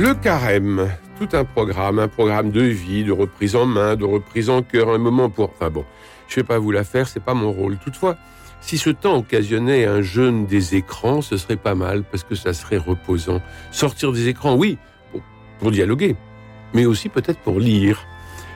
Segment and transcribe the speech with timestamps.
[0.00, 4.48] Le carême, tout un programme, un programme de vie, de reprise en main, de reprise
[4.48, 5.50] en cœur, un moment pour...
[5.50, 5.84] Enfin bon,
[6.26, 7.76] je vais pas vous la faire, c'est pas mon rôle.
[7.76, 8.16] Toutefois,
[8.62, 12.54] si ce temps occasionnait un jeûne des écrans, ce serait pas mal parce que ça
[12.54, 13.42] serait reposant.
[13.72, 14.78] Sortir des écrans, oui,
[15.12, 15.20] pour,
[15.58, 16.16] pour dialoguer,
[16.72, 18.06] mais aussi peut-être pour lire.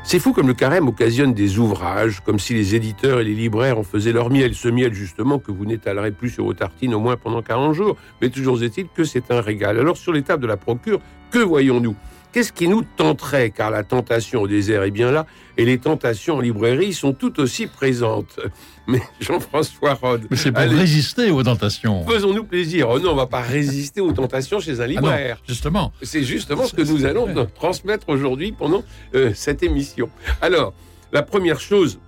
[0.06, 3.78] C'est fou comme le carême occasionne des ouvrages, comme si les éditeurs et les libraires
[3.78, 7.00] en faisaient leur miel, ce miel justement que vous n'étalerez plus sur vos tartines au
[7.00, 7.96] moins pendant 40 jours.
[8.20, 9.78] Mais toujours est-il que c'est un régal.
[9.78, 11.96] Alors sur les de la procure, que voyons-nous?
[12.32, 13.50] Qu'est-ce qui nous tenterait?
[13.50, 15.24] Car la tentation au désert est bien là,
[15.56, 18.38] et les tentations en librairie sont tout aussi présentes.
[18.86, 20.26] Mais Jean-François Rode...
[20.30, 22.06] Mais c'est pour résister aux tentations.
[22.06, 22.88] Faisons-nous plaisir.
[22.90, 25.36] Oh non, on va pas résister aux tentations chez un libraire.
[25.38, 25.92] Ah non, justement.
[26.02, 30.10] C'est justement ce que nous allons transmettre aujourd'hui pendant euh, cette émission.
[30.42, 30.74] Alors,
[31.12, 31.98] la première chose,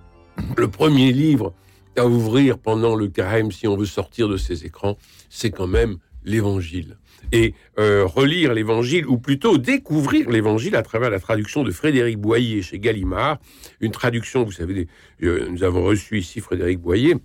[0.55, 1.53] le premier livre
[1.97, 4.97] à ouvrir pendant le carême, si on veut sortir de ces écrans,
[5.29, 6.97] c'est quand même l'Évangile
[7.31, 12.61] et euh, relire l'Évangile, ou plutôt découvrir l'Évangile à travers la traduction de Frédéric Boyer
[12.61, 13.39] chez Gallimard.
[13.81, 14.87] Une traduction, vous savez,
[15.23, 17.15] euh, nous avons reçu ici Frédéric Boyer.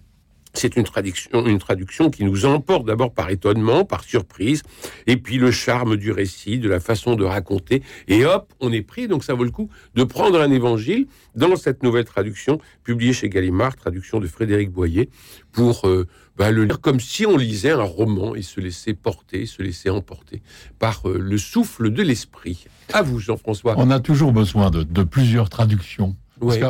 [0.54, 4.62] C'est une traduction, une traduction qui nous emporte d'abord par étonnement, par surprise,
[5.06, 8.82] et puis le charme du récit, de la façon de raconter, et hop, on est
[8.82, 9.08] pris.
[9.08, 13.28] Donc ça vaut le coup de prendre un évangile dans cette nouvelle traduction publiée chez
[13.28, 15.08] Gallimard, traduction de Frédéric Boyer,
[15.52, 19.46] pour euh, bah, le lire comme si on lisait un roman et se laisser porter,
[19.46, 20.42] se laisser emporter
[20.78, 22.66] par euh, le souffle de l'esprit.
[22.92, 23.74] À vous, Jean-François.
[23.78, 26.16] On a toujours besoin de, de plusieurs traductions.
[26.40, 26.64] Parce que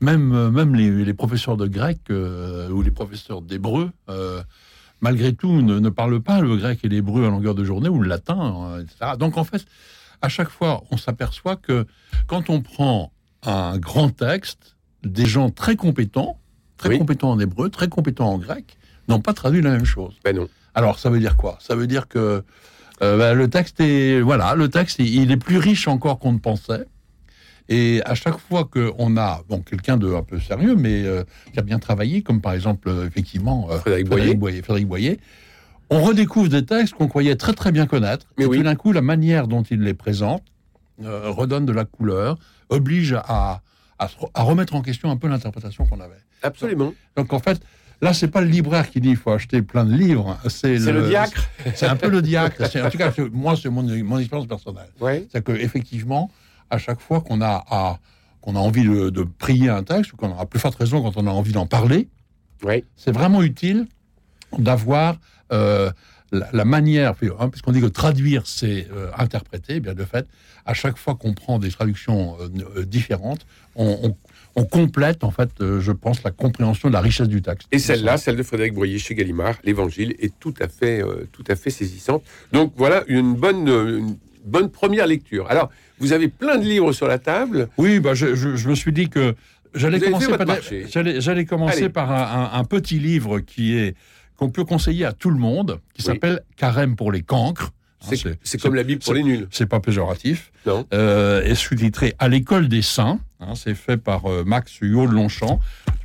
[0.00, 4.42] même, euh, même les, les, professeurs de grec euh, ou les professeurs d'hébreu, euh,
[5.00, 8.00] malgré tout, ne, ne, parlent pas le grec et l'hébreu à longueur de journée ou
[8.00, 9.12] le latin, etc.
[9.18, 9.64] Donc en fait,
[10.22, 11.86] à chaque fois, on s'aperçoit que
[12.26, 13.12] quand on prend
[13.44, 16.38] un grand texte, des gens très compétents,
[16.78, 16.98] très oui.
[16.98, 18.78] compétents en hébreu, très compétents en grec,
[19.08, 20.14] n'ont pas traduit la même chose.
[20.24, 20.48] Ben non.
[20.74, 21.58] Alors ça veut dire quoi?
[21.60, 22.42] Ça veut dire que
[23.02, 26.38] euh, ben, le texte est voilà, le texte il est plus riche encore qu'on ne
[26.38, 26.86] pensait.
[27.68, 31.58] Et à chaque fois qu'on a bon, quelqu'un de un peu sérieux, mais euh, qui
[31.58, 34.62] a bien travaillé, comme par exemple, euh, effectivement, euh, Frédéric, Boyer.
[34.62, 35.20] Frédéric Boyer,
[35.88, 38.26] on redécouvre des textes qu'on croyait très très bien connaître.
[38.36, 38.58] Mais et oui.
[38.58, 40.42] tout d'un coup, la manière dont il les présente
[40.98, 42.38] redonne de la couleur,
[42.68, 43.62] oblige à,
[43.98, 46.20] à, à, remettre en question un peu l'interprétation qu'on avait.
[46.42, 46.86] Absolument.
[46.86, 47.60] Donc, donc, en fait,
[48.00, 50.92] là, c'est pas le libraire qui dit il faut acheter plein de livres, c'est le,
[50.92, 51.48] le, diacre.
[51.74, 52.62] C'est un peu le diacre.
[52.62, 54.90] En tout cas, moi, c'est mon, mon expérience personnelle.
[55.00, 55.26] Ouais.
[55.32, 56.30] C'est que effectivement,
[56.70, 57.98] à chaque fois qu'on a, à,
[58.40, 61.16] qu'on a envie de, de, prier un texte, ou qu'on aura plus forte raison quand
[61.16, 62.08] on a envie d'en parler,
[62.62, 62.84] oui.
[62.96, 63.86] c'est vraiment utile
[64.58, 65.16] d'avoir
[65.52, 65.90] euh,
[66.32, 70.26] la, la, manière, hein, puisqu'on dit que traduire, c'est euh, interpréter, eh bien de fait,
[70.64, 74.16] à chaque fois qu'on prend des traductions euh, différentes, on, on
[74.56, 77.68] on complète, en fait, euh, je pense, la compréhension de la richesse du texte.
[77.72, 81.44] Et celle-là, celle de Frédéric Boyer chez Gallimard, l'Évangile, est tout à fait, euh, tout
[81.48, 82.22] à fait saisissante.
[82.52, 85.48] Donc voilà une bonne, une bonne première lecture.
[85.50, 87.68] Alors, vous avez plein de livres sur la table.
[87.78, 89.34] Oui, bah, je, je, je me suis dit que
[89.74, 90.86] j'allais commencer,
[91.18, 91.88] j'allais commencer Allez.
[91.88, 93.94] par un, un, un, petit livre qui est
[94.36, 96.06] qu'on peut conseiller à tout le monde, qui Oui.
[96.14, 97.70] s'appelle Carême pour les cancres.
[98.02, 99.48] Hein, C'est comme la Bible pour les nuls.
[99.50, 100.52] C'est pas péjoratif.
[100.66, 100.84] Non.
[100.92, 103.20] Euh, et sous-titré À l'école des saints.
[103.40, 105.60] Hein, c'est fait par euh, Max Huot de Longchamp.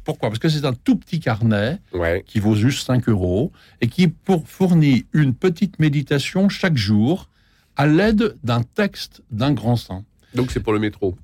[0.05, 0.29] Pourquoi?
[0.29, 2.23] Parce que c'est un tout petit carnet ouais.
[2.25, 3.51] qui vaut juste 5 euros
[3.81, 7.29] et qui pour, fournit une petite méditation chaque jour
[7.79, 10.03] à l'aide d'un texte d'un grand saint.
[10.35, 11.17] Donc c'est pour le métro.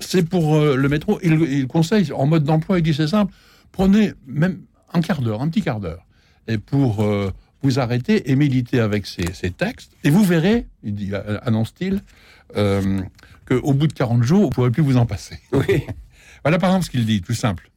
[0.00, 1.20] C'est pour euh, le métro.
[1.22, 3.32] Il, il, conseille en mode d'emploi, il dit c'est simple,
[3.70, 6.04] prenez même un quart d'heure, un petit quart d'heure.
[6.48, 7.30] Et pour euh,
[7.62, 12.02] vous arrêter et méditer avec ces, ces, textes, et vous verrez, il dit, annonce-t-il,
[12.56, 13.00] euh,
[13.46, 15.38] qu'au bout de 40 jours, vous ne pourrez plus vous en passer.
[15.52, 15.84] Oui.
[16.42, 17.70] Voilà par exemple ce qu'il dit, tout simple.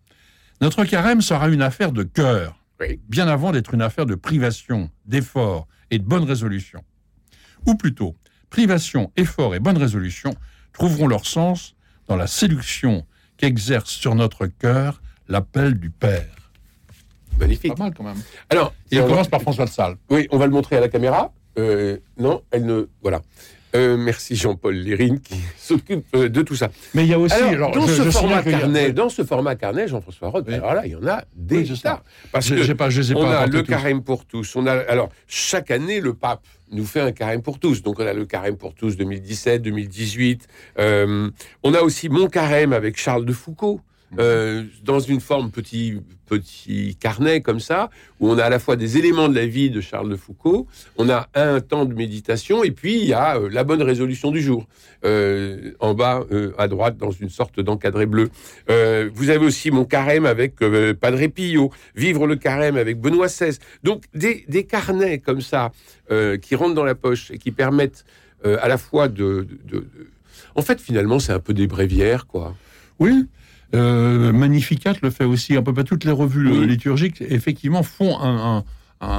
[0.59, 2.99] Notre carême sera une affaire de cœur, oui.
[3.07, 6.83] bien avant d'être une affaire de privation, d'effort et de bonne résolution.
[7.67, 8.15] Ou plutôt,
[8.49, 10.31] privation, effort et bonne résolution
[10.71, 11.75] trouveront leur sens
[12.07, 13.05] dans la séduction
[13.35, 16.51] qu'exerce sur notre cœur l'appel du Père.
[17.37, 17.75] Magnifique.
[17.75, 18.21] Pas mal quand même.
[18.49, 19.97] Alors, il commence par François de Sales.
[20.09, 21.33] Oui, on va le montrer à la caméra.
[21.59, 22.87] Euh, non, elle ne.
[23.01, 23.21] Voilà.
[23.75, 26.69] Euh, merci Jean-Paul Lérine qui s'occupe euh, de tout ça.
[26.93, 30.29] Mais il y a aussi alors, dans, ce format carnet, dans ce format carnet, Jean-François
[30.29, 31.81] Roth, alors là, il y en a des oui,
[32.31, 34.55] Parce que pas, je on pas a le carême pour tous.
[34.55, 37.81] On a alors chaque année le pape nous fait un carême pour tous.
[37.81, 40.47] Donc on a le carême pour tous 2017, 2018.
[40.79, 41.29] Euh,
[41.63, 43.81] on a aussi mon carême avec Charles de Foucault.
[44.19, 47.89] Euh, dans une forme petit petit carnet comme ça,
[48.19, 50.67] où on a à la fois des éléments de la vie de Charles de Foucault,
[50.97, 54.31] on a un temps de méditation, et puis il y a euh, la bonne résolution
[54.31, 54.65] du jour,
[55.05, 56.25] euh, en bas
[56.57, 58.29] à droite dans une sorte d'encadré bleu.
[58.67, 60.55] vous avez aussi mon carême avec
[60.99, 63.57] Padre Pio, vivre le carême avec Benoît XVI.
[63.83, 65.71] Donc des, des carnets comme ça
[66.41, 68.05] qui rentrent dans la poche et qui permettent
[68.43, 69.47] à la fois de.
[70.55, 72.55] En fait, finalement, c'est un peu des bréviaires, quoi.
[72.99, 73.27] Oui,
[73.75, 75.55] euh, Magnificat le fait aussi.
[75.57, 78.63] À peu près toutes les revues liturgiques, effectivement, font un,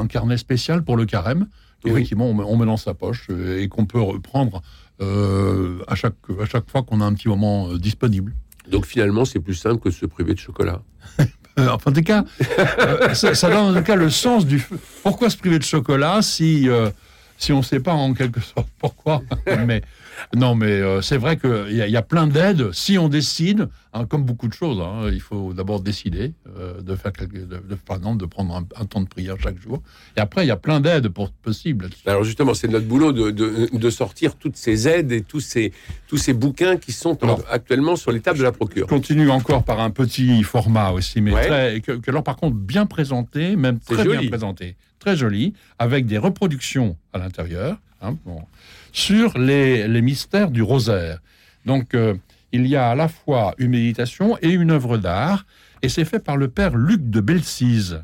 [0.06, 1.46] carnet spécial pour le carême.
[1.84, 4.62] Effectivement, on, met dans sa poche euh, et qu'on peut reprendre
[5.00, 8.34] euh, à, chaque, à chaque fois qu'on a un petit moment disponible.
[8.68, 10.82] Donc finalement, c'est plus simple que de se priver de chocolat.
[11.56, 12.24] enfin, en tout cas,
[13.14, 14.60] ça, ça, donne en tout cas le sens du.
[15.04, 16.68] Pourquoi se priver de chocolat si,
[17.36, 19.22] si on ne sait pas en quelque sorte pourquoi
[19.66, 19.82] Mais
[20.34, 22.72] non, mais euh, c'est vrai qu'il y, y, a plein d'aides.
[22.72, 26.94] Si on décide, hein, comme beaucoup de choses, hein, il faut d'abord décider euh, de
[26.96, 29.82] faire, quelque, de, par exemple, de prendre un, temps de prière chaque jour.
[30.16, 31.08] Et après, il y a plein d'aides
[31.42, 31.88] possibles.
[32.06, 35.72] Alors justement, c'est notre boulot de, de, sortir toutes ces aides et tous ces,
[36.06, 37.18] tous ces bouquins qui sont
[37.50, 38.86] actuellement sur les tables de la procure.
[38.88, 42.86] Je continue encore par un petit format aussi, mais très, que, alors par contre bien
[42.86, 47.78] présenté, même très bien présenté, très joli, avec des reproductions à l'intérieur.
[48.00, 48.16] Hein,
[48.92, 51.18] sur les, mystères du rosaire.
[51.66, 52.14] Donc, euh,
[52.52, 55.46] il y a à la fois une méditation et une œuvre d'art,
[55.82, 58.02] et c'est fait par le père Luc de Belsize,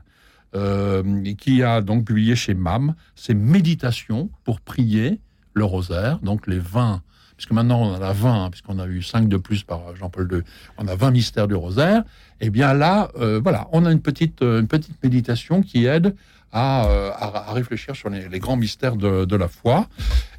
[0.56, 5.20] euh, qui a donc publié chez MAM ses méditations pour prier
[5.52, 7.02] le rosaire, donc les 20,
[7.37, 10.43] puisque maintenant on en a 20, puisqu'on a eu 5 de plus par Jean-Paul II,
[10.76, 12.00] on a 20 mystères du rosaire,
[12.41, 16.17] et eh bien là, euh, voilà, on a une petite, une petite méditation qui aide
[16.54, 19.88] euh, à, réfléchir sur les, grands mystères de, la foi.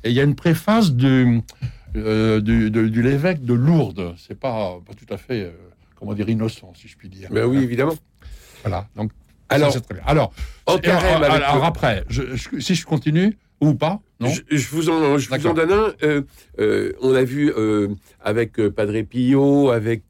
[0.03, 1.41] Et il y a une préface du,
[1.97, 4.15] euh, du, l'évêque de Lourdes.
[4.17, 5.51] C'est pas, pas tout à fait, euh,
[5.95, 7.27] comment dire, innocent, si je puis dire.
[7.31, 7.95] Mais ben oui, évidemment.
[8.63, 8.87] Voilà.
[8.95, 9.11] Donc,
[9.49, 10.03] alors, très bien.
[10.05, 10.33] Alors,
[10.65, 12.05] alors, après,
[12.59, 16.23] si je continue, ou pas non je, vous en, je vous en donne un.
[17.01, 17.53] on a vu
[18.21, 20.03] avec Padre Pio, avec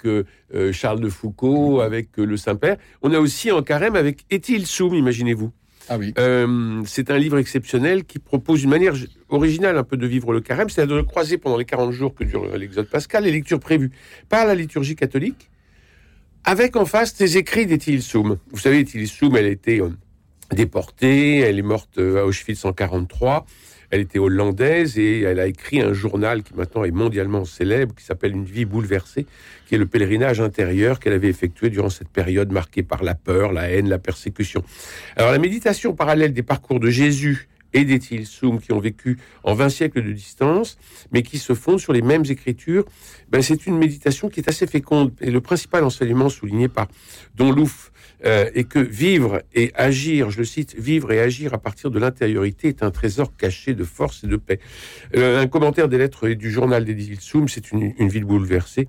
[0.71, 2.77] Charles de Foucault, avec le Saint-Père.
[3.01, 5.51] On a aussi en carême avec Étil Soum, imaginez-vous.
[5.89, 5.97] Ah.
[6.17, 8.93] Euh, c'est un livre exceptionnel qui propose une manière
[9.29, 12.15] originale un peu de vivre le carême, c'est de le croiser pendant les 40 jours
[12.15, 13.91] que dure l'exode pascal, les lectures prévues
[14.29, 15.49] par la liturgie catholique,
[16.43, 18.37] avec en face des écrits d'Étilie Soum.
[18.51, 19.89] Vous savez, Étilie Soum, elle a été euh,
[20.51, 23.45] déportée, elle est morte euh, à Auschwitz en 43.
[23.95, 28.03] Elle était hollandaise et elle a écrit un journal qui maintenant est mondialement célèbre, qui
[28.03, 29.25] s'appelle Une vie bouleversée,
[29.65, 33.53] qui est le pèlerinage intérieur qu'elle avait effectué durant cette période marquée par la peur,
[33.53, 34.65] la haine, la persécution.
[35.15, 39.53] Alors la méditation parallèle des parcours de Jésus et des Tilsum qui ont vécu en
[39.53, 40.77] 20 siècles de distance,
[41.13, 42.83] mais qui se fondent sur les mêmes écritures,
[43.29, 45.13] ben, c'est une méditation qui est assez féconde.
[45.21, 46.89] Et le principal enseignement souligné par
[47.35, 47.93] Don Louf
[48.25, 51.99] euh, et que vivre et agir, je le cite, vivre et agir à partir de
[51.99, 54.59] l'intériorité est un trésor caché de force et de paix.
[55.15, 58.87] Euh, un commentaire des lettres du journal d'Edith Soum, c'est une, ville bouleversée,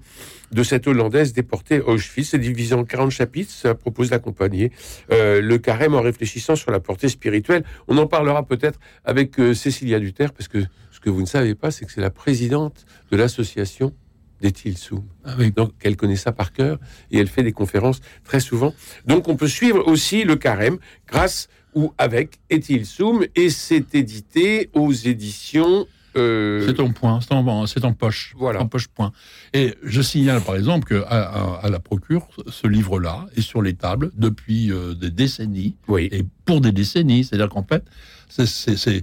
[0.52, 2.30] de cette Hollandaise déportée à Auschwitz.
[2.30, 4.72] C'est divisé en 40 chapitres, ça propose d'accompagner
[5.12, 7.64] euh, le carême en réfléchissant sur la portée spirituelle.
[7.88, 10.58] On en parlera peut-être avec Cécilia Duterre, parce que
[10.91, 13.93] ce que vous ne savez pas, c'est que c'est la présidente de l'association
[14.40, 15.05] d'Etil Soum.
[15.24, 16.78] Ah Donc, elle connaît ça par cœur
[17.10, 18.74] et elle fait des conférences très souvent.
[19.06, 24.70] Donc, on peut suivre aussi le carême grâce ou avec Etil Soum et c'est édité
[24.72, 25.86] aux éditions.
[26.16, 28.34] Euh, c'est en point, c'est en, c'est en poche.
[28.38, 28.62] Voilà.
[28.62, 29.12] En poche point.
[29.52, 34.10] Et je signale par exemple qu'à à, la Procure, ce livre-là est sur les tables
[34.16, 35.76] depuis euh, des décennies.
[35.88, 36.08] Oui.
[36.12, 37.24] Et pour des décennies.
[37.24, 37.84] C'est-à-dire qu'en fait,
[38.28, 39.02] c'est, c'est,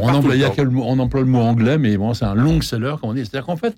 [0.00, 0.34] on, emploie,
[0.82, 3.20] on emploie le mot anglais, mais bon, c'est un long seller, comme on dit.
[3.20, 3.76] C'est-à-dire qu'en fait,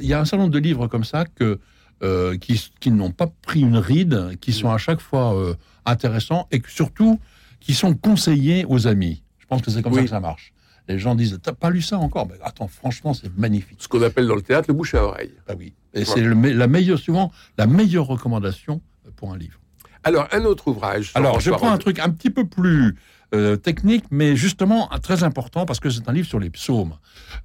[0.00, 1.58] il y a un certain nombre de livres comme ça que,
[2.02, 6.48] euh, qui, qui n'ont pas pris une ride, qui sont à chaque fois euh, intéressants
[6.50, 7.20] et surtout
[7.60, 9.22] qui sont conseillés aux amis.
[9.38, 10.52] Je pense que c'est comme ça que ça marche.
[10.88, 12.26] Les gens disent T'as pas lu ça encore?
[12.28, 13.78] Mais attends, franchement, c'est magnifique.
[13.80, 15.32] Ce qu'on appelle dans le théâtre le bouche à oreille.
[15.48, 15.72] Ah oui.
[15.94, 18.82] Et c'est la meilleure, souvent la meilleure recommandation
[19.16, 19.60] pour un livre.
[20.02, 21.12] Alors, un autre ouvrage.
[21.14, 22.96] Alors, je prends un truc un petit peu plus
[23.34, 26.94] euh, technique, mais justement très important parce que c'est un livre sur les psaumes.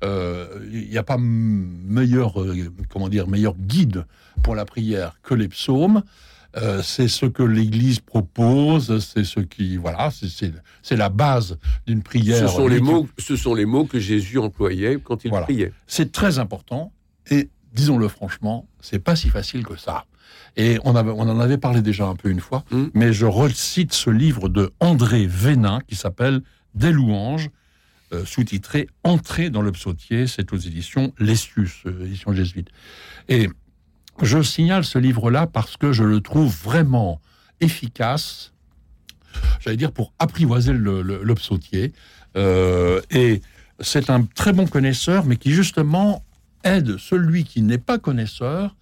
[0.03, 4.05] Euh, il n'y a pas meilleur, euh, comment dire, meilleur guide
[4.43, 6.03] pour la prière que les psaumes.
[6.57, 10.09] Euh, c'est ce que l'Église propose, c'est ce qui, voilà,
[10.81, 12.49] c'est la base d'une prière.
[12.49, 15.73] Ce sont, les mots, ce sont les mots que Jésus employait quand il priait.
[15.85, 16.91] C'est très important
[17.29, 20.05] et disons-le franchement, c'est pas si facile que ça.
[20.57, 22.87] Et on, avait, on en avait parlé déjà un peu une fois, hmm.
[22.93, 26.41] mais je recite ce livre de André Vénin qui s'appelle
[26.75, 27.49] Des louanges,
[28.13, 32.69] euh, sous-titré Entrée dans le psautier, c'est aux éditions Lessius, euh, édition jésuite.
[33.27, 33.49] Et
[34.21, 37.21] je signale ce livre-là parce que je le trouve vraiment
[37.61, 38.53] efficace,
[39.59, 41.93] j'allais dire, pour apprivoiser le, psautier.
[42.35, 43.41] Euh, et
[43.79, 46.23] c'est un très bon connaisseur, mais qui justement
[46.63, 48.75] aide celui qui n'est pas connaisseur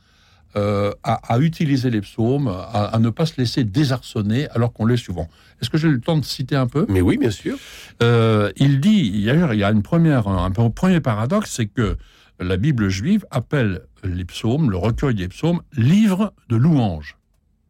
[0.55, 5.27] euh, à, utiliser les psaumes, à, ne pas se laisser désarçonner alors qu'on l'est souvent.
[5.61, 6.85] Est-ce que j'ai le temps de citer un peu?
[6.89, 7.57] Mais oui, bien sûr.
[8.01, 11.97] Euh, il dit, d'ailleurs, il y a une première, un premier paradoxe, c'est que
[12.39, 17.17] la Bible juive appelle les psaumes, le recueil des psaumes, livre de louanges.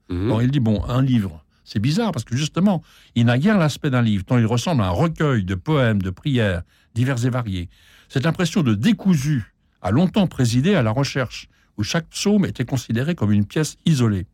[0.10, 0.40] Mmh.
[0.42, 2.82] il dit, bon, un livre, c'est bizarre parce que justement,
[3.16, 6.10] il n'a guère l'aspect d'un livre, tant il ressemble à un recueil de poèmes, de
[6.10, 6.62] prières,
[6.96, 7.70] divers et variés.
[8.08, 13.16] Cette impression de décousu a longtemps présidé à la recherche, où chaque psaume était considéré
[13.16, 14.26] comme une pièce isolée.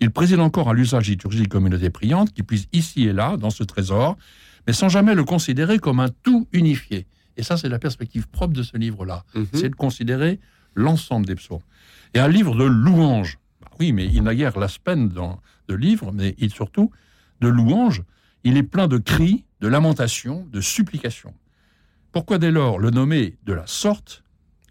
[0.00, 3.64] Il préside encore à l'usage liturgique communauté priante qui puise ici et là dans ce
[3.64, 4.16] trésor,
[4.66, 7.06] mais sans jamais le considérer comme un tout unifié.
[7.36, 9.24] Et ça, c'est la perspective propre de ce livre-là.
[9.34, 9.46] Mhm.
[9.52, 10.40] C'est de considérer
[10.74, 11.60] l'ensemble des psaumes.
[12.14, 13.38] Et un livre de louanges.
[13.60, 16.90] Bah oui, mais il n'a guère l'aspect de livre, mais il, surtout
[17.40, 18.02] de louanges.
[18.44, 21.34] Il est plein de cris, de lamentations, de supplications.
[22.12, 24.22] Pourquoi dès lors le nommer de la sorte,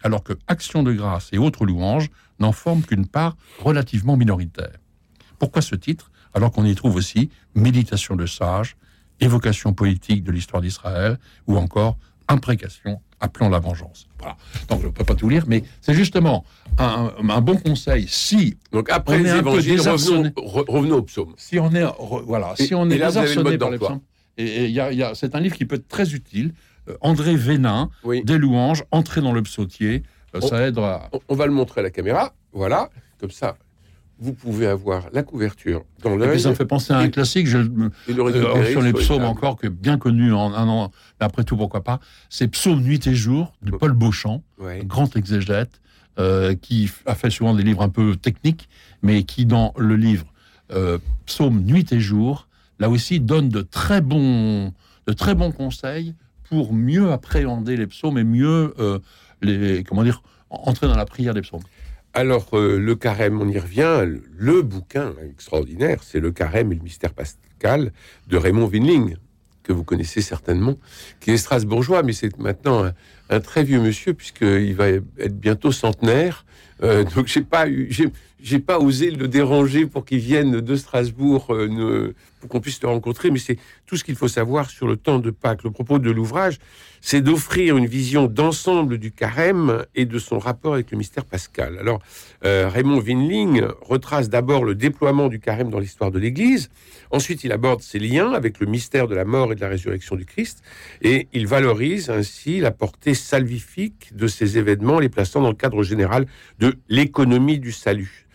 [0.02, 4.78] alors que action de grâce et autres louanges n'en forment qu'une part relativement minoritaire
[5.38, 8.76] Pourquoi ce titre, alors qu'on y trouve aussi méditation de sages,
[9.20, 11.96] évocation politique de l'histoire d'Israël, ou encore
[12.28, 14.06] imprécation appelant la vengeance.
[14.18, 14.36] Voilà.
[14.68, 16.44] Donc je ne peux pas tout lire, mais c'est justement
[16.78, 18.06] un, bon conseil.
[18.08, 21.34] Si donc après les évangiles, revenons, revenons, au psaume.
[21.36, 21.84] Si on est
[22.26, 24.00] voilà, si on est désarçonné par les psaumes,
[24.38, 26.52] et, y a, c'est un livre qui peut être très utile.
[26.88, 27.90] Euh, André Vénin,
[28.24, 30.02] des louanges, entrer dans le psautier,
[30.34, 31.10] euh, ça aidera.
[31.28, 32.34] On va le montrer à la caméra.
[32.52, 32.90] Voilà,
[33.20, 33.56] comme ça,
[34.18, 36.40] vous pouvez avoir la couverture dans l'œil.
[36.40, 39.98] Ça me fait penser à un classique, je, euh, sur les psaumes encore, que bien
[39.98, 40.90] connu en un an,
[41.20, 42.00] mais après tout, pourquoi pas.
[42.30, 44.42] C'est Psaume Nuit et Jour de Paul Beauchamp,
[44.84, 45.80] grand exégète,
[46.18, 48.68] euh, qui a fait souvent des livres un peu techniques,
[49.02, 50.24] mais qui, dans le livre
[50.72, 54.72] euh, Psaume Nuit et Jour, là aussi, donne de très bons,
[55.06, 56.14] de très bons conseils
[56.48, 58.74] pour mieux appréhender les psaumes et mieux
[59.42, 61.62] les, comment dire, entrer dans la prière des psaumes.
[62.16, 64.06] Alors, euh, le carême, on y revient.
[64.38, 67.92] Le bouquin extraordinaire, c'est Le carême et le mystère pascal
[68.26, 69.16] de Raymond Winling,
[69.62, 70.76] que vous connaissez certainement,
[71.20, 72.94] qui est strasbourgeois, mais c'est maintenant un,
[73.42, 76.44] très vieux monsieur, puisqu'il va être bientôt centenaire.
[76.82, 77.66] Euh, donc, j'ai pas
[78.46, 82.86] j'ai pas osé le déranger pour qu'il vienne de Strasbourg, euh, pour qu'on puisse le
[82.86, 85.64] rencontrer, mais c'est tout ce qu'il faut savoir sur le temps de Pâques.
[85.64, 86.58] Le propos de l'ouvrage,
[87.00, 91.76] c'est d'offrir une vision d'ensemble du carême et de son rapport avec le mystère pascal.
[91.80, 92.00] Alors,
[92.44, 96.70] euh, Raymond Winling retrace d'abord le déploiement du carême dans l'histoire de l'Église,
[97.10, 100.14] ensuite il aborde ses liens avec le mystère de la mort et de la résurrection
[100.14, 100.62] du Christ,
[101.02, 105.82] et il valorise ainsi la portée salvifique de ces événements, les plaçant dans le cadre
[105.82, 106.26] général
[106.60, 108.26] de l'économie du salut.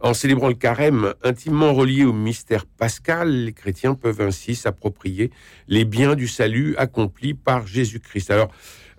[0.00, 5.32] En célébrant le carême intimement relié au mystère pascal, les chrétiens peuvent ainsi s'approprier
[5.66, 8.30] les biens du salut accomplis par Jésus-Christ.
[8.30, 8.52] Alors,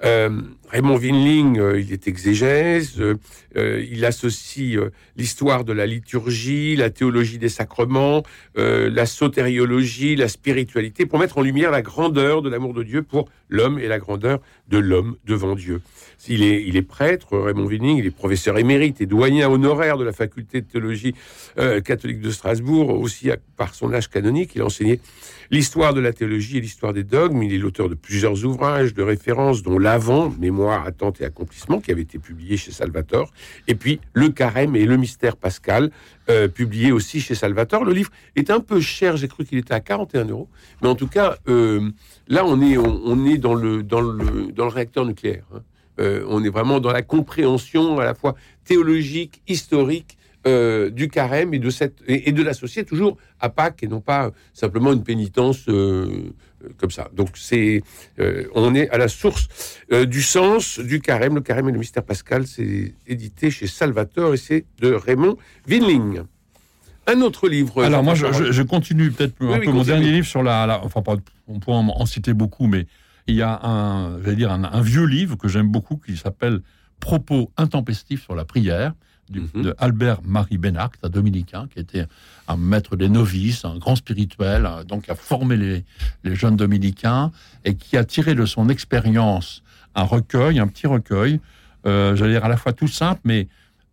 [0.03, 4.77] euh, Raymond Winling, euh, il est exégèse, euh, il associe
[5.17, 8.23] l'histoire de la liturgie, la théologie des sacrements,
[8.55, 13.27] la sotériologie, la spiritualité, pour mettre en lumière la grandeur de l'amour de Dieu pour
[13.49, 15.81] l'homme et la grandeur de l'homme devant Dieu.
[16.27, 20.03] Il est, il est prêtre, Raymond Winning, il est professeur émérite et doyen honoraire de
[20.03, 21.15] la faculté de théologie
[21.83, 24.99] catholique de Strasbourg, aussi par son âge canonique, il a enseigné
[25.51, 27.43] l'histoire de la théologie et l'histoire des dogmes.
[27.43, 31.91] Il est l'auteur de plusieurs ouvrages de référence, dont L'Avant, Mémoire, Attente et Accomplissement, qui
[31.91, 33.31] avait été publié chez Salvator,
[33.67, 35.89] et puis Le Carême et le Mystère Pascal,
[36.29, 37.85] euh, publié aussi chez Salvator.
[37.85, 40.49] Le livre est un peu cher, j'ai cru qu'il était à 41 euros,
[40.81, 41.89] mais en tout cas, euh,
[42.27, 45.45] là, on est, on, est dans, le, dans, le, dans le réacteur nucléaire.
[45.55, 45.61] Hein.
[45.99, 50.17] Euh, on est vraiment dans la compréhension à la fois théologique, historique
[50.48, 54.31] euh, du carême et de, cette, et, de l'associer toujours à Pâques et non pas
[54.53, 56.34] simplement une pénitence euh,
[56.77, 57.10] comme ça.
[57.13, 57.81] Donc c'est,
[58.19, 59.50] euh, on est à la source
[60.08, 61.36] du sens du carême.
[61.36, 65.36] Le carême et le mystère pascal, c'est édité chez Salvatore et c'est de Raymond
[65.67, 66.22] Winling.
[67.08, 67.84] Un autre livre.
[67.84, 71.03] Alors moi, je, continue peut-être un peu mon dernier livre sur la, enfin
[71.50, 72.88] on pourrait en, citer beaucoup, mais
[73.27, 76.62] il y a un, dire un vieux livre que j'aime beaucoup qui s'appelle
[77.01, 78.93] Propos intempestifs sur la prière
[79.29, 79.62] mhm.
[79.62, 82.05] de Albert Marie Bénard, un dominicain, qui était
[82.48, 85.86] un maître des novices, un grand spirituel, donc qui a formé les,
[86.24, 87.31] les jeunes dominicains
[87.65, 89.63] et qui a tiré de son expérience
[89.95, 91.39] un recueil, un petit recueil,
[91.86, 93.48] euh, j'allais dire à la fois tout simple, mais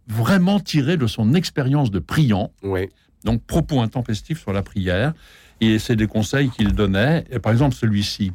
[0.09, 2.53] vraiment tiré de son expérience de priant.
[2.63, 2.89] Oui.
[3.25, 5.13] Donc, propos intempestifs sur la prière.
[5.61, 7.25] Et c'est des conseils qu'il donnait.
[7.31, 8.33] Et par exemple, celui-ci.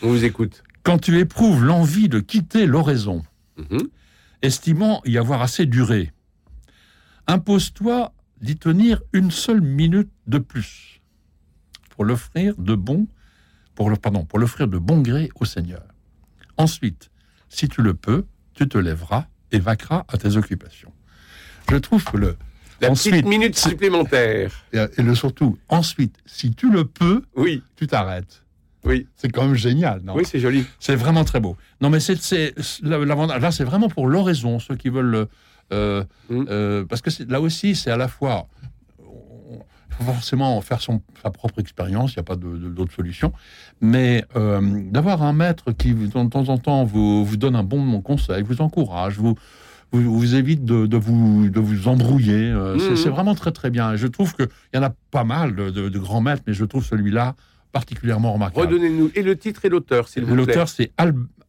[0.00, 0.62] On vous écoute.
[0.84, 3.22] Quand tu éprouves l'envie de quitter l'oraison,
[3.56, 3.88] mhm.
[4.42, 6.12] estimant y avoir assez duré,
[7.26, 11.00] impose-toi d'y tenir une seule minute de plus
[11.90, 13.06] pour l'offrir de bon,
[13.74, 15.82] pour le, pardon, pour l'offrir de bon gré au Seigneur.
[16.56, 17.10] Ensuite,
[17.48, 18.24] si tu le peux,
[18.54, 20.92] tu te lèveras et vaqueras à tes occupations.
[21.70, 22.36] Je trouve que le
[22.82, 24.64] la petite minute supplémentaire.
[24.72, 27.62] Et, le surtout, ensuite, si tu le peux, oui.
[27.76, 28.42] tu t'arrêtes.
[28.84, 29.06] Oui.
[29.14, 30.16] C'est quand même génial, non?
[30.16, 30.66] Oui, c'est joli.
[30.80, 31.56] C'est vraiment très beau.
[31.80, 32.16] Non, mais c'est
[32.82, 35.28] là, c'est vraiment pour l'oraison, ceux qui veulent.
[35.72, 36.44] Euh, mm.
[36.50, 38.48] euh, parce que là aussi, c'est à la fois
[40.00, 43.32] forcément faire son, sa propre expérience, il n'y a pas d'autre solution,
[43.80, 44.60] mais euh,
[44.90, 48.62] d'avoir un maître qui, de temps en temps, vous, vous donne un bon conseil, vous
[48.62, 49.36] encourage, vous,
[49.92, 52.50] vous, évite de, vous, de vous embrouiller.
[52.50, 52.96] Mmh.
[52.96, 53.94] C'est vraiment très très bien.
[53.94, 57.36] je trouve qu'il y en a pas mal de, grands maîtres, mais je trouve celui-là
[57.70, 58.66] particulièrement remarquable.
[58.66, 59.10] Redonnez-nous.
[59.14, 60.46] Et le titre et l'auteur, s'il vous plaît.
[60.46, 60.92] L'auteur, c'est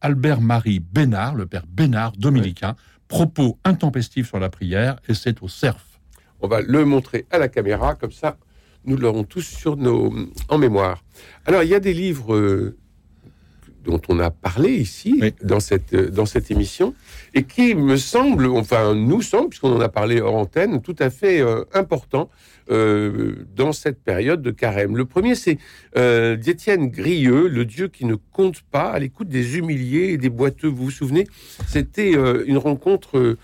[0.00, 2.76] Albert-Marie Bénard, le père Bénard, dominicain.
[3.14, 6.00] Propos intempestifs sur la prière, et c'est au CERF.
[6.40, 8.38] On va le montrer à la caméra, comme ça,
[8.84, 10.12] nous l'aurons tous sur nos,
[10.48, 11.04] en mémoire.
[11.46, 12.76] Alors, il y a des livres euh,
[13.84, 16.94] dont on a parlé ici, dans, cette, euh, dans cette émission,
[17.34, 21.10] et qui me semble, enfin, nous semble, puisqu'on en a parlé hors antenne, tout à
[21.10, 22.30] fait euh, important
[22.66, 24.96] dans cette période de carême.
[24.96, 25.58] Le premier, c'est
[25.94, 30.68] d'Étienne Grieux, le Dieu qui ne compte pas, à l'écoute des humiliés et des boiteux.
[30.68, 31.26] Vous vous souvenez
[31.68, 33.36] C'était une rencontre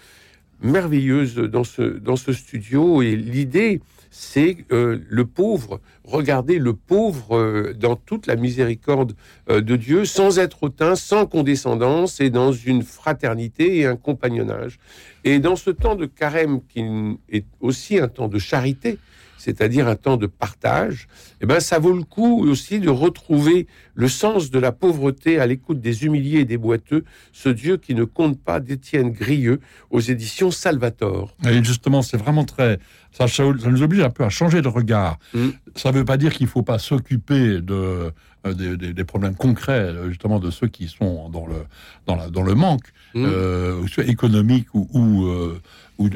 [0.62, 7.36] merveilleuse dans ce, dans ce studio, et l'idée c'est euh, le pauvre, regarder le pauvre
[7.36, 9.14] euh, dans toute la miséricorde
[9.48, 14.78] euh, de Dieu, sans être hautain, sans condescendance, et dans une fraternité et un compagnonnage.
[15.22, 16.84] Et dans ce temps de carême, qui
[17.30, 18.98] est aussi un temps de charité,
[19.40, 21.08] c'est-à-dire un temps de partage,
[21.40, 25.46] eh ben, ça vaut le coup aussi de retrouver le sens de la pauvreté à
[25.46, 30.00] l'écoute des humiliés et des boiteux, ce Dieu qui ne compte pas d'Étienne Grieux aux
[30.00, 31.34] éditions Salvator.
[31.48, 32.78] Et justement, c'est vraiment très...
[33.12, 35.18] Ça, ça, nous oblige un peu à changer de regard.
[35.32, 35.48] Mm.
[35.74, 38.12] Ça ne veut pas dire qu'il ne faut pas s'occuper de,
[38.46, 41.64] euh, des, problèmes concrets, justement, de ceux qui sont dans le,
[42.06, 43.24] dans la, dans le manque, mm.
[43.26, 45.60] euh, économique ou, ou euh,
[46.00, 46.08] ou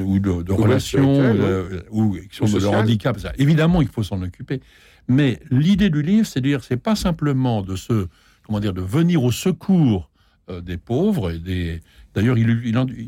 [0.43, 3.19] de, relations euh, ou qui sont de handicap.
[3.39, 4.61] Évidemment, il faut s'en occuper.
[5.09, 8.09] Mais l'idée du livre, c'est de dire, c'est pas simplement de se,
[8.45, 10.11] comment dire, de venir au secours
[10.49, 11.83] euh, des pauvres et des.
[12.15, 12.49] D'ailleurs, il,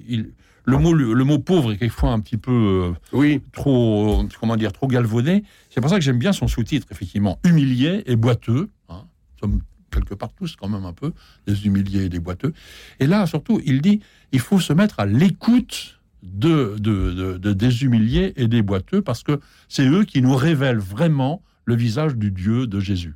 [0.09, 0.31] il,
[0.67, 2.53] le mot, le, mot pauvre est quelquefois un petit peu,
[2.91, 5.45] euh, oui, trop, comment dire, trop galvaudé.
[5.71, 8.69] C'est pour ça que j'aime bien son sous-titre, effectivement, humilié et boiteux.
[8.89, 9.05] Hein.
[9.41, 9.61] sommes
[9.91, 11.13] quelque part tous quand même un peu
[11.47, 12.53] des humiliés et des boiteux.
[13.01, 14.01] Et là, surtout, il dit,
[14.33, 19.23] il faut se mettre à l'écoute de, de, de, des humiliés et des boiteux, parce
[19.23, 23.15] que c'est eux qui nous révèlent vraiment le visage du Dieu de Jésus.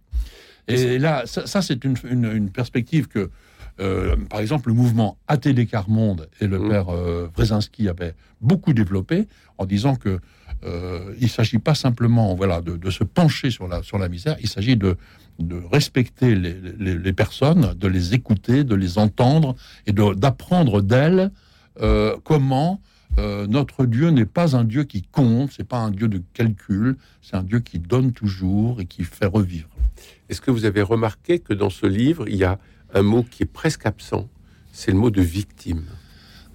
[0.69, 3.31] Et, là, ça, c'est une, une, perspective que,
[3.81, 6.69] euh, par exemple, le mouvement Athée Descartes Monde et le mmh.
[6.69, 9.27] père euh, Brzezinski avaient beaucoup développé
[9.59, 10.21] en disant que
[10.65, 14.09] euh, il ne s'agit pas simplement voilà, de, de, se pencher sur la, sur la
[14.09, 14.97] misère, il s'agit de,
[15.39, 21.31] de respecter les, les, les, personnes, de les écouter, de les entendre et d'apprendre d'elles
[21.81, 22.81] euh, comment
[23.19, 26.97] euh, notre Dieu n'est pas un Dieu qui compte, c'est pas un Dieu de calcul,
[27.23, 29.69] c'est un Dieu qui donne toujours et qui fait revivre.
[30.29, 32.59] Est-ce que vous avez remarqué que dans ce livre, il y a
[32.95, 34.29] un mot qui est presque absent,
[34.73, 35.85] c'est le mot de victime?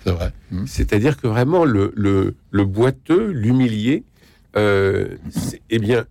[0.04, 0.32] C'est vrai.
[0.52, 0.66] Hmm.
[0.66, 4.04] C'est-à-dire que vraiment le, le, boiteux, l'humilié,
[4.56, 5.18] euh,
[5.70, 6.06] eh bien,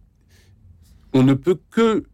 [1.12, 2.04] on ne peut que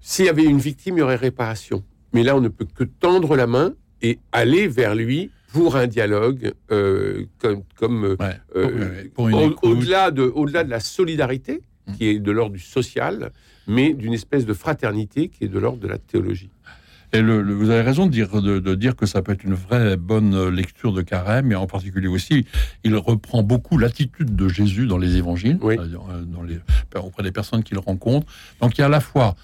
[0.00, 1.82] s'il y avait une victime, il y aurait réparation.
[2.12, 5.86] Mais là, on ne peut que tendre la main et aller vers lui pour un
[5.86, 8.16] dialogue euh, comme, comme
[8.54, 11.92] euh, au-delà de, au-delà de la solidarité mmh.
[11.94, 13.32] qui est de l'ordre du social,
[13.66, 16.50] mais d'une espèce de fraternité qui est de l'ordre de la théologie.
[17.14, 19.96] Et le, vous avez raison de dire, de, dire que ça peut être une vraie
[19.96, 22.44] bonne lecture de Carême, et en particulier aussi,
[22.84, 25.76] il reprend beaucoup l'attitude de Jésus dans les évangiles, euh,
[26.26, 26.60] dans les,
[26.96, 28.26] auprès des personnes qu'il rencontre.
[28.60, 29.36] Donc il y a à la fois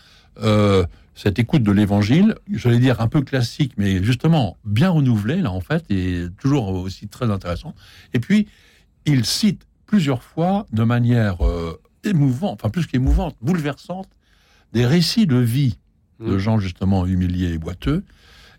[0.42, 5.52] euh, cette écoute de l'évangile, j'allais dire un peu classique, mais justement bien renouvelée, là,
[5.52, 7.74] en fait, et toujours aussi très intéressant.
[8.12, 8.48] Et puis,
[9.06, 14.08] il cite plusieurs fois, de manière euh, émouvante, enfin plus qu'émouvante, bouleversante,
[14.72, 15.78] des récits de vie
[16.20, 16.38] de mmh.
[16.38, 18.02] gens justement humiliés et boiteux.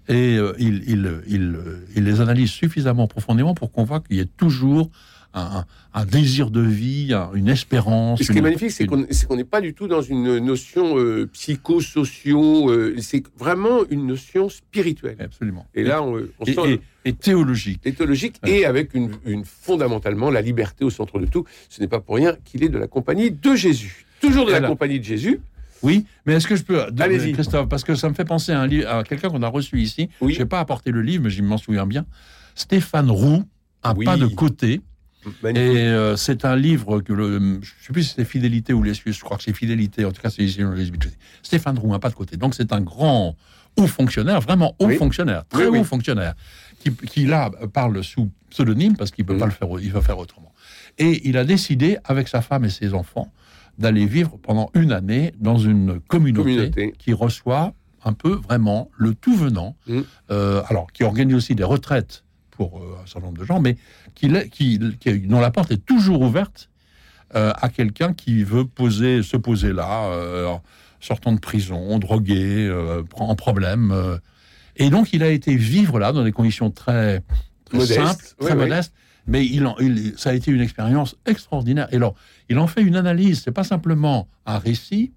[0.07, 1.59] Et euh, il, il, il,
[1.95, 4.91] il, les analyse suffisamment profondément pour qu'on voit qu'il y ait toujours
[5.35, 8.21] un, désir de vie, une espérance.
[8.21, 12.69] ce qui est magnifique, c'est qu'on n'est pas du tout dans une notion euh, psycho-socio,
[12.71, 15.17] euh, c'est vraiment une notion spirituelle.
[15.19, 15.65] Absolument.
[15.75, 16.79] Et, là, on, sent...
[17.03, 17.81] Et, théologique.
[17.85, 19.11] Et théologique, et avec une,
[19.43, 21.45] fondamentalement la liberté au centre de tout.
[21.69, 24.05] Ce n'est pas pour rien qu'il est de la compagnie de Jésus.
[24.21, 25.39] Toujours de la compagnie de Jésus.
[25.83, 26.81] Oui, mais est-ce que je peux.
[26.97, 27.33] Allez-y.
[27.33, 29.81] Christophe, parce que ça me fait penser à, un livre, à quelqu'un qu'on a reçu
[29.81, 30.09] ici.
[30.21, 30.33] Oui.
[30.33, 32.05] Je n'ai pas apporté le livre, mais je m'en souviens bien.
[32.55, 33.43] Stéphane Roux,
[33.83, 34.81] Un pas de côté.
[35.45, 38.83] Et euh, c'est un livre que le, je ne sais plus si c'est Fidélité ou
[38.83, 40.47] Les Suisses, je crois que c'est Fidélité, en tout cas c'est
[41.41, 42.37] Stéphane Roux, un pas de côté.
[42.37, 43.35] Donc c'est un grand
[43.77, 46.33] haut fonctionnaire, vraiment haut fonctionnaire, très haut fonctionnaire,
[46.79, 50.01] qui, qui, là parle sous pseudonyme parce qu'il ne peut pas le faire, il veut
[50.01, 50.53] faire autrement.
[50.97, 53.31] Et il a décidé, avec sa femme et ses enfants,
[53.77, 59.35] d'aller vivre pendant une année dans une communauté, qui reçoit un peu vraiment le tout
[59.35, 60.01] venant, mm.
[60.31, 63.75] euh, alors qui organise aussi des retraites pour euh, un certain nombre de gens, mais
[64.15, 64.79] qui, qui,
[65.19, 66.69] dont la porte est toujours ouverte
[67.35, 70.09] euh, à quelqu'un qui veut poser, se poser là,
[70.99, 72.73] sortant de prison, drogué,
[73.15, 74.19] en problème.
[74.77, 77.21] et donc il a été vivre là dans des conditions très,
[77.71, 78.93] simples, très modestes
[79.27, 81.87] mais il, ça a été une expérience extraordinaire.
[81.91, 82.15] Et alors,
[82.49, 85.13] il en fait une analyse, c'est pas simplement un récit,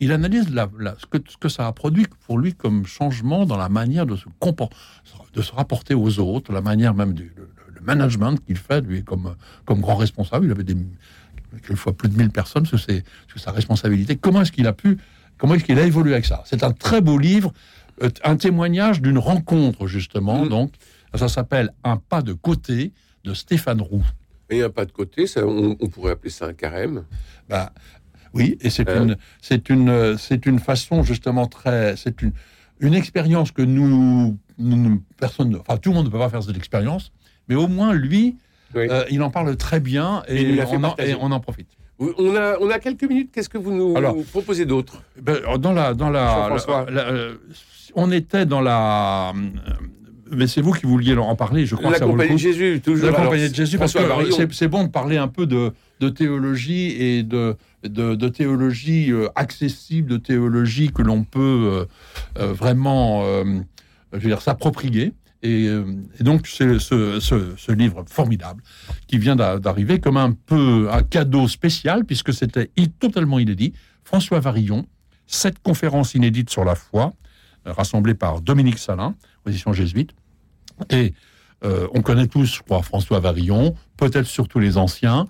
[0.00, 3.56] il analyse la, ce, que, ce, que, ça a produit pour lui comme changement dans
[3.56, 4.26] la manière de se,
[5.32, 7.48] de se rapporter aux autres, la manière même du le,
[7.82, 9.34] management qu'il fait, lui, comme,
[9.64, 10.46] comme grand responsable.
[10.46, 10.76] Il avait des,
[11.62, 14.16] quelquefois plus de 1000 personnes sous, ses, sous sa responsabilité.
[14.16, 14.98] Comment est-ce qu'il a pu,
[15.38, 16.42] comment est-ce qu'il a évolué avec ça?
[16.46, 17.52] C'est un très beau livre,
[18.02, 20.44] euh, un témoignage d'une rencontre, justement.
[20.44, 20.48] Mmh.
[20.48, 20.72] Donc,
[21.14, 22.92] ça s'appelle Un pas de côté
[23.24, 24.04] de Stéphane Roux.
[24.50, 27.04] Et un pas de côté, ça, on, pourrait appeler ça un carême?
[27.48, 27.72] Bah,
[28.32, 29.02] oui, et c'est euh.
[29.02, 32.32] une, c'est une, c'est une façon justement très, c'est une,
[32.80, 34.38] une expérience que nous,
[35.18, 37.12] personne, enfin tout le monde ne peut pas faire cette expérience,
[37.48, 38.36] mais au moins lui,
[38.74, 41.68] euh, il en parle très bien et, on, en, on, en, profite.
[41.98, 43.30] On a, on a quelques minutes.
[43.32, 43.94] Qu'est-ce que vous nous
[44.32, 45.02] proposez d'autre?
[45.20, 46.50] ben, Dans la, dans la,
[46.90, 47.36] euh,
[47.94, 49.32] on était dans la
[50.30, 51.90] mais c'est vous qui vouliez en parler, je crois.
[51.90, 53.10] La compagnie de Jésus, toujours.
[53.10, 54.00] La compagnie de Jésus, parce que
[54.52, 60.10] c'est bon de parler un peu de, de théologie et de, de, théologie euh, accessible,
[60.10, 61.84] de théologie que l'on peut euh,
[62.38, 63.24] euh, vraiment,
[64.12, 65.12] je veux dire, s'approprier.
[65.46, 68.62] Et, donc, c'est ce, livre formidable
[69.06, 73.72] qui vient d'arriver comme un peu un cadeau spécial, puisque c'était totalement inédit.
[74.02, 74.86] François Varillon,
[75.26, 77.12] cette conférence inédite sur la foi,
[77.64, 80.12] rassemblée par Dominique Salin, position jésuite.
[80.90, 81.14] Et
[81.64, 85.26] euh, on connaît tous, je crois, François Varillon, peut-être surtout les anciens.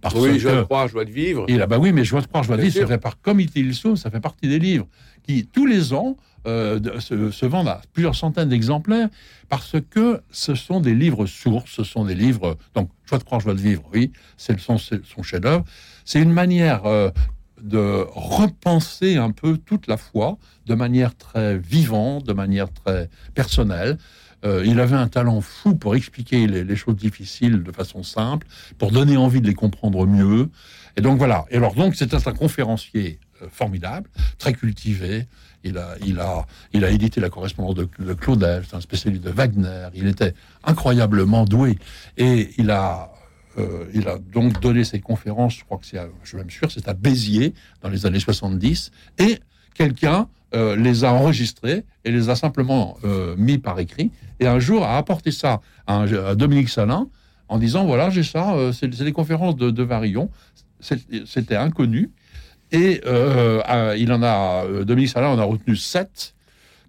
[0.00, 1.44] Parce oui, joie de croire, joie de vivre.
[1.48, 3.40] Et là, bah oui, mais joie de croire, joie de vivre, ça fait par comme
[3.40, 3.50] il
[3.96, 4.86] ça fait partie des livres
[5.22, 9.08] qui, tous les ans, euh, se, vendent à plusieurs centaines d'exemplaires
[9.50, 12.56] parce que ce sont des livres sources, ce sont des livres.
[12.74, 15.64] Donc, joie de croire, joie de vivre, oui, c'est son, son chef-d'œuvre.
[16.06, 17.10] C'est une manière euh,
[17.62, 23.98] de repenser un peu toute la foi de manière très vivante, de manière très personnelle.
[24.44, 28.46] Euh, il avait un talent fou pour expliquer les, choses difficiles de façon simple,
[28.78, 30.48] pour donner envie de les comprendre mieux.
[30.96, 31.44] Et donc voilà.
[31.50, 35.26] Et alors donc c'était un conférencier euh, formidable, très cultivé.
[35.62, 39.30] Il a, il a, il a édité la correspondance de, de Claudel, un spécialiste de
[39.30, 39.88] Wagner.
[39.94, 40.32] Il était
[40.64, 41.78] incroyablement doué
[42.16, 43.10] et il a
[43.58, 47.52] euh, il a donc donné ses conférences, je crois que c'est, je c'est à Béziers
[47.82, 49.40] dans les années 70, et
[49.74, 52.96] quelqu'un les a enregistrés et les a simplement
[53.36, 57.08] mis par écrit, et un jour a apporté ça à, Dominique Salin
[57.48, 60.30] en disant, voilà, j'ai ça, c'est, des conférences de, de Varillon,
[60.80, 62.10] c'était inconnu,
[62.72, 63.00] et
[63.96, 66.34] il en a, Dominique Salin en a retenu sept,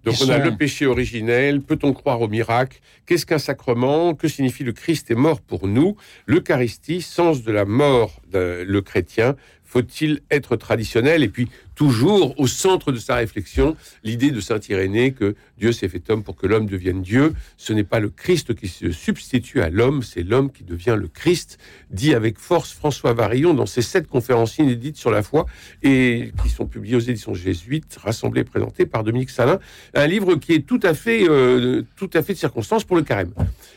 [0.04, 2.80] donc on a le péché originel, peut-on croire au miracle?
[3.06, 4.14] Qu'est-ce qu'un sacrement?
[4.14, 5.96] Que signifie le Christ est mort pour nous?
[6.26, 9.36] L'Eucharistie, sens de la mort de le chrétien,
[9.72, 11.22] faut-il être traditionnel?
[11.22, 15.88] Et puis, toujours au centre de sa réflexion, l'idée de Saint Irénée que Dieu s'est
[15.88, 17.32] fait homme pour que l'homme devienne Dieu.
[17.56, 21.08] Ce n'est pas le Christ qui se substitue à l'homme, c'est l'homme qui devient le
[21.08, 21.58] Christ,
[21.90, 25.46] dit avec force François Varillon dans ses sept conférences inédites sur la foi
[25.82, 29.58] et qui sont publiées aux éditions jésuites, rassemblées et présentées par Dominique Salin.
[29.94, 33.32] Un livre qui est tout à fait, euh, de circonstance pour le carême.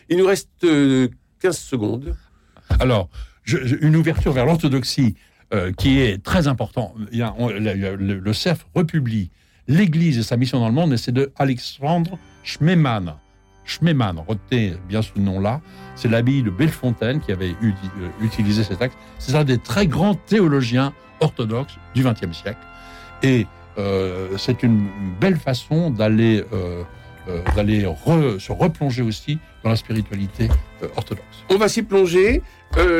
[0.10, 1.08] Il nous reste 15 euh,
[1.52, 2.18] secondes.
[2.82, 3.10] Alors,
[3.82, 5.16] une ouverture vers l'orthodoxie
[5.54, 6.94] euh, qui est très important.
[7.12, 9.30] Le, CERF republie
[9.68, 13.16] l'Église et sa mission dans le monde, et c'est de Alexandre Schmemann.
[13.64, 15.62] Schmemann, retenez bien ce nom-là,
[15.96, 17.72] c'est l'abbaye de Bellefontaine qui avait euh,
[18.22, 18.98] utilisé cet texte.
[19.20, 22.60] C'est un des très grands théologiens orthodoxes du XXe siècle.
[23.24, 24.88] Et euh, c'est une
[25.20, 26.44] belle façon d'aller
[27.56, 27.82] d'aller
[28.40, 30.48] se replonger aussi dans la spiritualité
[30.96, 31.44] orthodoxe.
[31.50, 32.42] On va s'y plonger.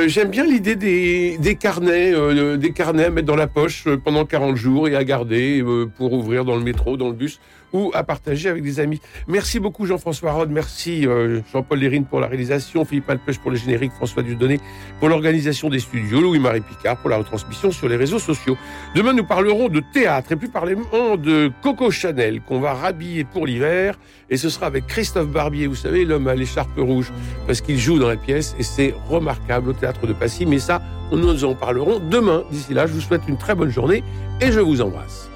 [0.08, 2.14] J'aime bien l'idée des, des, carnets,
[2.58, 5.64] des carnets à mettre dans la poche pendant 40 jours et à garder
[5.98, 7.40] pour ouvrir dans le métro, dans le bus
[7.76, 9.02] ou à partager avec des amis.
[9.28, 13.58] Merci beaucoup Jean-François Rode, merci euh, Jean-Paul Lérine pour la réalisation, Philippe Alpech pour le
[13.58, 14.62] générique, François Dudonné
[15.00, 18.58] pour l'organisation des studios, Louis-Marie Picard pour la retransmission sur les réseaux sociaux.
[18.96, 23.46] Demain, nous parlerons de théâtre et plus particulièrement de Coco Chanel qu'on va rhabiller pour
[23.46, 27.12] l'hiver et ce sera avec Christophe Barbier, vous savez, l'homme à l'écharpe rouge,
[27.46, 30.46] parce qu'il joue dans la pièce et c'est remarquable au théâtre de Passy.
[30.46, 32.44] Mais ça, nous en parlerons demain.
[32.52, 34.02] D'ici là, je vous souhaite une très bonne journée
[34.40, 35.30] et je vous embrasse.